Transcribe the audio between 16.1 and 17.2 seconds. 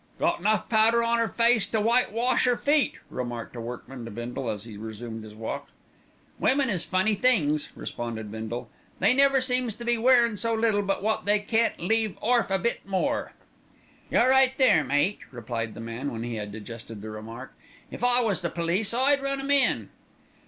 when he had digested the